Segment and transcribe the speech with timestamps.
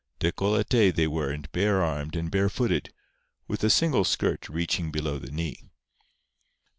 [0.19, 2.91] Décolleté they were and bare armed and bare footed,
[3.47, 5.69] with a single skirt reaching below the knee.